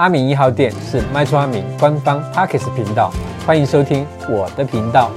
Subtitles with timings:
[0.00, 3.12] 阿明一号店是卖厝阿明官方 Podcast 频道，
[3.46, 5.10] 欢迎收听我的频道。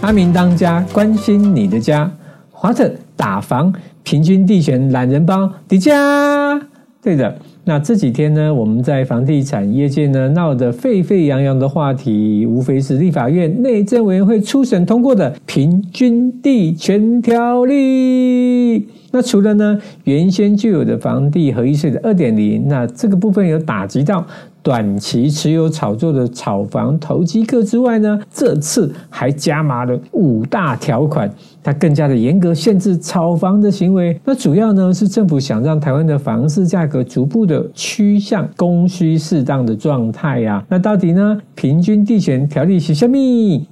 [0.00, 2.10] 阿明当家，关心你的家。
[2.50, 6.60] 华特打房，平均地权懒人包，迪迦。
[7.00, 7.38] 对的。
[7.62, 18.35] 那这几天呢，我们在房地产业界呢闹得沸沸扬扬的话题，无非是立法院内政委员会初审通过的平均地权条例。
[19.10, 24.26] 那除了呢原先就有的房地合一税的二点零，那这个部分有打击到
[24.66, 31.30] 短期持有炒作的炒房投机客之外呢，这次还加码了五大条款。
[31.62, 40.64] 它更加的严格限制炒房的行为，那主要呢是政府想让台湾的房市价格逐步的趋向供需适当的状态呀。
[40.68, 43.16] 那到底呢平均地权条例是什么？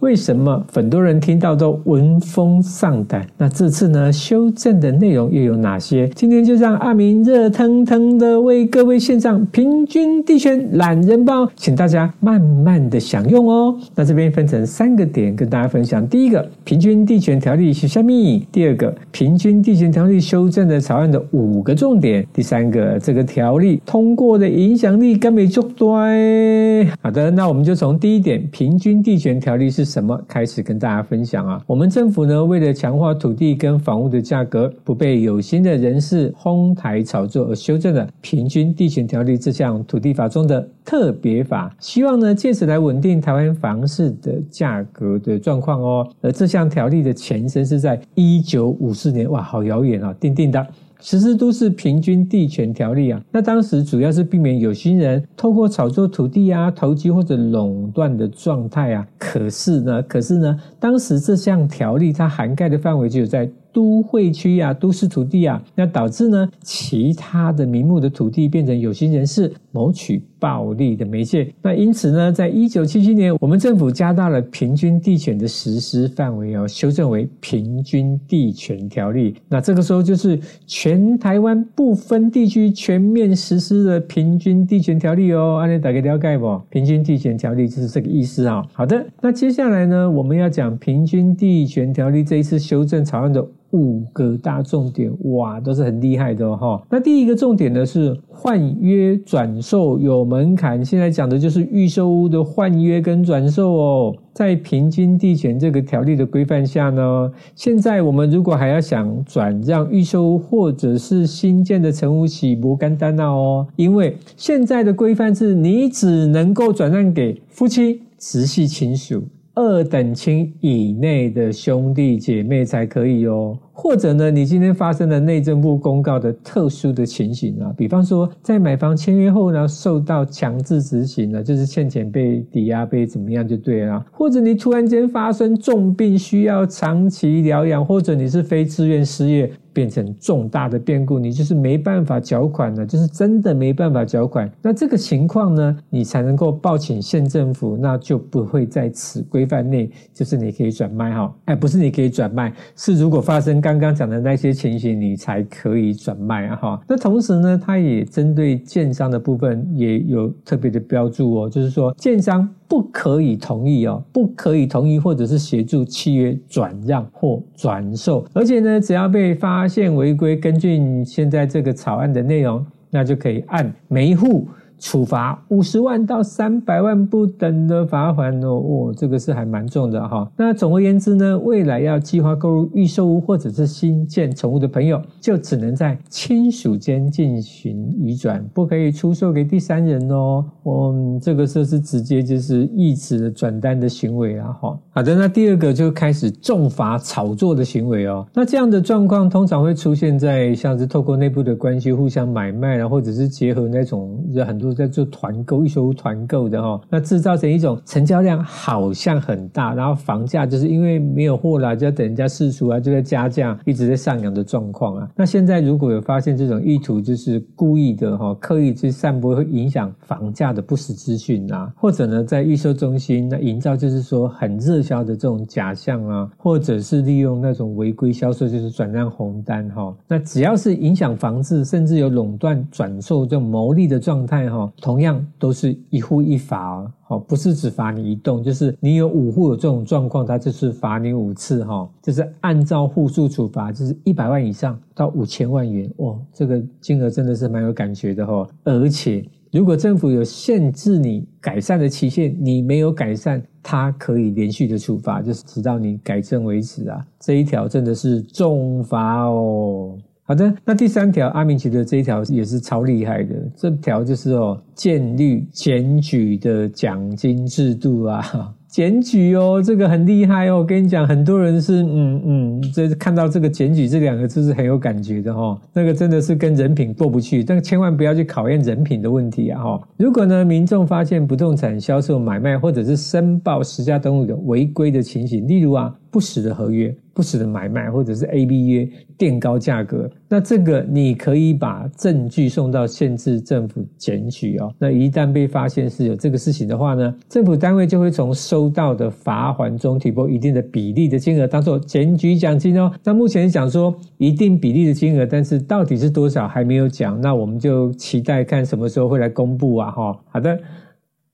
[0.00, 3.26] 为什么很多人听到都闻风丧胆？
[3.38, 6.06] 那这次呢修正的内容又有哪些？
[6.08, 13.76] 今天就让阿明热腾腾的为各位献上平均地权懒人包，请大家慢慢的享用哦。
[13.96, 17.72] 那这边分成三个点跟大家分享，第一个平均地权条例。
[17.72, 26.86] 下面第二个平均地权条例修正的草案的五个重点，第三个这个条例通过的影响力根本就对。
[27.02, 31.60] 好的，那我们就从第一点平均地权条例是什么开始跟大家分享啊。
[31.66, 46.08] 我们政府呢，为了强化土地跟房屋的价格不被有心的人士哄抬炒作，而修正了平均地权条例这项土地法中的特别法，希望呢借此来稳定台湾房市的价格的状况哦。
[46.22, 47.68] 而这项条例的前身。
[47.68, 50.14] 是在一九五四年，哇，好遥远啊！
[50.18, 50.66] 定定的
[51.02, 59.06] 实施都市平均地权条例啊，那当时主要是避免有心人透过炒作土地啊、投机或者垄断的状态啊。
[59.18, 63.50] 可是呢，可是呢，当时这项条例它涵盖的范围只有在。
[63.70, 71.52] 都会区啊，都市土地啊，那导致呢，其他的名目的土地变成有心人士谋取暴力的媒介。
[71.62, 79.34] 那因此呢，在一九七七年，我们政府加大了平均地权的实施范围哦，修正为平均地权条例。
[79.48, 85.58] 那这个时候就是全台湾不分地区全面实施的平均地权条例哦。
[85.60, 86.60] 安利打个了解不？
[86.70, 88.64] 平均地权条例就是这个意思啊。
[88.72, 93.46] 好的，那接下来呢，我们要讲平均地权条例这一次修正草案的。
[93.72, 96.82] 五个大重点，哇，都是很厉害的哦。
[96.88, 104.14] 那第一个重点呢是换约转售有门槛，现在讲的就是预售屋的换约跟转售哦。
[104.34, 119.24] 在平均地权这个条例的规范下呢，现在我们如果还要想转让预售屋或者是新建的成屋起不干单哦，因为现在的规范是你只能够转让给夫妻、直系亲属。
[119.54, 123.58] 二等亲以内的兄弟姐妹才可以哦。
[123.80, 134.04] 或者呢，你今天发生了内政部公告的特殊的情形啊，比方说在买房签约后呢，受到强制执行了，就是欠钱被抵押被怎么样就对了。
[134.10, 144.50] 或者你突然间发生重病需要长期疗养，或者你是非自愿失业变成重大的变故，你就是没办法缴款了，就是真的没办法缴款。
[144.60, 151.32] 那这个情况呢，你才能够报请县政府，那就不会在此规范内，就是你可以转卖哈。
[151.44, 153.62] 哎，不是你可以转卖，是如果发生。
[153.68, 156.48] 刚刚讲的那些情形，你才可以转卖！
[156.56, 174.48] 哈，那同时呢，它也针对建商的部分也有特别的标注哦，就是说建商不可以同意哦，不可以同意或者是协助契约转让或转售，而且呢，只要被发现违规，根据现在这个草案的内容，那就可以按每一户。
[174.78, 180.30] 处罚五十万到三百万不等的罚款哦，哦，这个是还蛮重的哈。
[180.36, 190.44] 那总而言之呢，未来要计划购入预售屋或者是新建宠物的朋友，就只能在亲属间进行移转，不可以出售给第三人哦。
[190.64, 194.78] 嗯，这个就是直接就是意指转单的行为啊哈。
[194.90, 198.24] 好的，那第二个就开始重罚炒作的行为哦。
[198.32, 204.67] 那这样的状况通常会出现在像是透过内部的关系互相买卖啊，或者是结合那种有很多。
[204.72, 215.10] 在做团购，预售屋团购的哈，那制造成一种成交量好像很大，然后房价就是因为没有货了，就要等人家试出啊，就在加价，一直在上扬的状况啊。
[215.14, 229.94] 那现在如果有发现这种意图，就是故意的哈，刻意去散播会影响房价的不实资讯啊，或者呢，在预售中心那营造就是说很热销的这种假象啊，或者是利用那种违规销售，就是转让红单哈。
[230.06, 234.57] 那只要是影响房子，甚至有垄断转售这种牟利的状态哈。
[234.66, 249.24] 哈，同样都是一户一罚哦，好，不是只罚你一栋，就是你有五户有这种状况，它就是罚你五次哈，就是按照户数处罚，就是一百万以上到五千万元，哇，这个金额真的是蛮有感觉的哈，而且。
[249.50, 257.02] 如果政府有限制你改善的期限，你没有改善，它可以连续的处罚，就是直到你改正为止啊。
[257.18, 259.96] 这一条真的是重罚哦。
[260.28, 263.34] 好的，那第三条，阿明觉得这一条也是超厉害的。
[263.56, 268.22] 这条就是哦，建立检举的奖金制度啊。
[268.68, 270.58] 检举哦，这个很厉害哦。
[270.58, 275.60] 我跟你讲，很多人是嗯嗯，这看到这个检举这两个字是很有感觉的哈、哦。
[275.72, 279.82] 那个真的是跟人品过不去，但千万不要去考验人品的问题啊哈、哦。
[279.96, 285.94] 如果呢，民众发现不动产销售买卖或者是申报实价登录有违规的情形，例如啊。
[286.10, 294.72] 不实的合约、不实的买卖，或者是 A B 约垫高价格，那这个你可以把证据送到县市政府检举哦。
[294.78, 302.90] 那一旦被发现是有这个事情的话呢，政府单位就会从收到的罚锾中提拨一定的比例的金额当做检举奖金哦。
[303.04, 310.18] 那目前讲说一定比例的金额，但是到底是多少还没有讲，那我们就期待看什么时候会来公布啊哈。
[310.30, 310.58] 好的。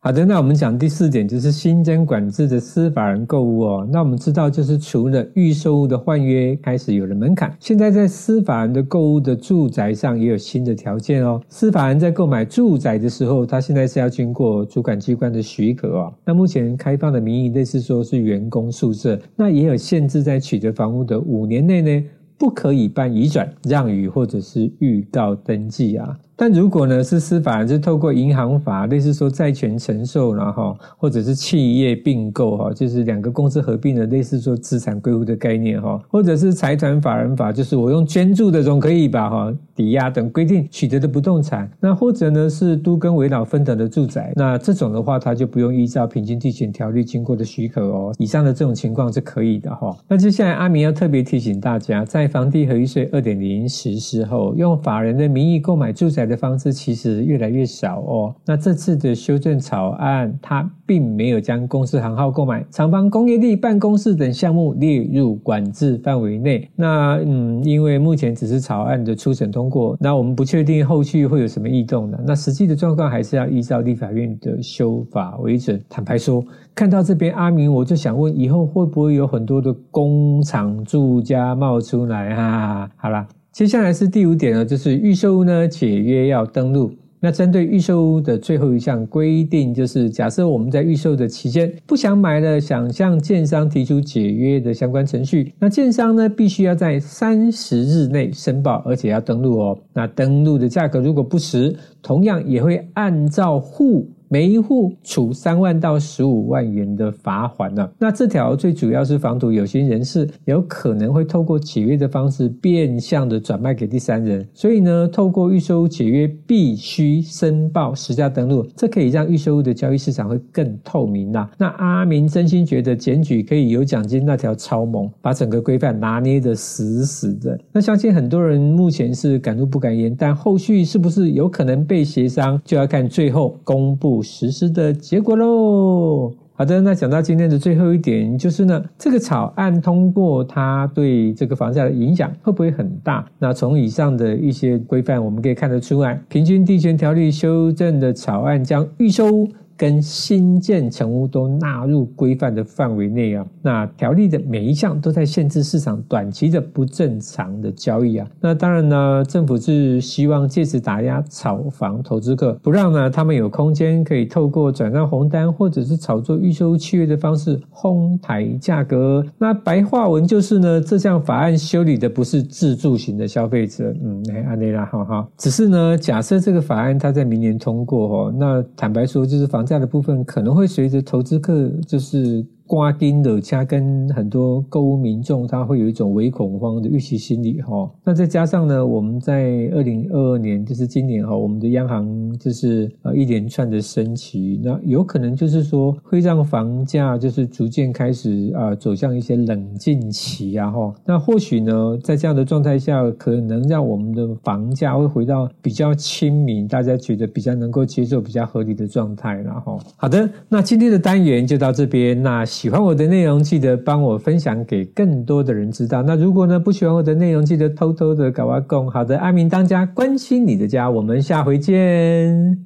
[0.04, 3.88] 好的，那我们讲第四点，就是新增管制的私法人购物哦。
[3.90, 11.40] 那我们知道，就是除了预售物的换约开始有了门槛，现在在私法人的购物的住宅上也有新的条件哦。
[11.48, 16.12] 私法人在购买住宅的时候，他现在是要经过主管机关的许可哦。
[16.22, 22.04] 那目前开放的名义类似说是员工宿舍，那也有限制，在取得房屋的五年内呢，
[22.36, 26.14] 不可以办移转、让与或者是预告登记啊。
[26.36, 48.12] 但如果呢是私法人，是透过银行法，类似说债权承受，然后或者是企业并购哈，就是两个公司合并的，类似说资产归户的概念哈，或者是财团法人法，就是我用捐助的总可以吧哈，抵押等规定取得的不动产，那或者呢是都跟围老分等的住宅，那这种的话，它就不用依照平均地权条例经过的许可哦。
[48.18, 49.96] 以上的这种情况是可以的哈。
[50.08, 56.23] 那接下来阿明要特别提醒大家，在房地合一税二点零实施后，用法人的名义购买住宅。
[56.26, 58.34] 的方式其实越来越少哦。
[58.44, 66.68] 那这次的修正草案，它并没有将公司行号购买、厂房、工业地、办公室等项目列入管制范围内。
[66.76, 72.20] 那嗯，因为目前只是草案的初审通过，那我们不确定后续会有什么异动的。
[72.26, 75.80] 那实际的状况还是要依照立法院的修法为准。
[75.88, 76.44] 坦白说，
[76.74, 82.90] 看到这边阿明，我就想问，以后会不会有很多的工厂住家冒出来啊？
[82.96, 83.26] 好啦。
[83.54, 86.92] 接下来是第五点呢，就是预售屋呢解约要登录。
[87.20, 99.78] 那针对预售屋的最后一项规定，就是假设我们在预售的期间不想买了，想向建商提出解约的相关程序，那建商呢必须要在三十日内申报，而且要登录哦。
[99.92, 104.10] 那登录的价格如果不实，同样也会按照户。
[104.34, 107.88] 每一户处三万到十五万元的罚锾呢。
[108.00, 114.44] 那这条最主要是防堵有心人士有可能会透过解约的方式变相的转卖给第三人。
[114.52, 121.48] 所以呢，透过预售解约必须申报实价登录，这可以让预售的交易市场会更透明啦。
[121.56, 127.56] 那阿明真心觉得检举可以有奖金那条超猛，把整个规范拿捏得死死的。
[127.70, 134.23] 那相信很多人目前是敢怒不敢言，但后续是不是有可能被协商，就要看最后公布。
[134.24, 136.32] 实施的结果喽。
[136.56, 143.26] 好的，那讲到今天的最后一点，就是呢，这个草案通过，它对这个房价的影响会不会很大？
[143.40, 149.46] 那从以上的一些规范，我们可以看得出来，平均地权条例修正的草案将预售
[149.76, 158.26] 跟新建成屋都纳入规范的范围内啊，那条例的每一项都在限制市场短期的不正常的交易啊。
[158.40, 169.26] 那当然呢，政府是希望借此打压炒房投资客，不让呢他们有空间可以透过转让红单或者是炒作预售契约的方式哄抬价格。
[169.36, 175.28] 那白话文就是呢，这项法案修理的不是自住型的消费者，嗯，哎，安内拉，哈哈。
[175.36, 179.63] 只是呢，假设这个法案它在明年通过哦，那坦白说就是房。
[179.64, 182.44] 这样的部分可能会随着投资客就是。
[182.66, 187.90] 刮丁的加跟很多购物民众，他会有一种微恐慌的预期心理哈。
[188.02, 200.94] 那再加上呢，我们在二零二二年，就是今年哈，我们的央行就是呃一连串的升息，那有可能就是说会让房价就是逐渐开始啊走向一些冷静期啊哈。
[201.04, 209.76] 那或许呢，在这样的状态下，可能让我们的房价会回到比较亲民，大家觉得比较能够接受、比较合理的状态了哈。
[209.96, 212.42] 好的，那今天的单元就到这边那。
[212.54, 216.02] 喜欢我的内容，记得帮我分享给更多的人知道。
[216.02, 218.88] 那如果呢不喜欢我的内容，记得偷偷的搞阿贡。
[218.88, 222.64] 好的，阿明当家，关心你的家，我们下回见。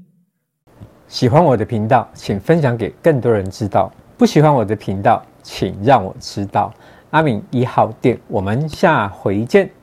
[1.06, 6.70] 喜欢我的频道，请分享给更多人知道；不喜欢我的频道，请让我知道。
[7.08, 9.77] 阿明一号店，我们下回见。